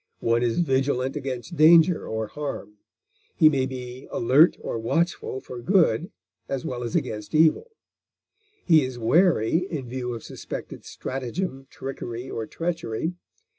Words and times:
One 0.19 0.41
is 0.41 0.61
vigilant 0.61 1.15
against 1.15 1.55
danger 1.55 2.07
or 2.07 2.25
harm; 2.25 2.77
he 3.35 3.49
may 3.49 3.67
be 3.67 4.07
alert 4.09 4.57
or 4.59 4.79
watchful 4.79 5.39
for 5.41 5.61
good 5.61 6.09
as 6.49 6.65
well 6.65 6.81
as 6.83 6.95
against 6.95 7.35
evil; 7.35 7.69
he 8.65 8.83
is 8.83 8.97
wary 8.97 9.57
in 9.69 9.87
view 9.87 10.15
of 10.15 10.23
suspected 10.23 10.85
stratagem, 10.85 11.67
trickery, 11.69 12.31
or 12.31 12.47
treachery. 12.47 13.13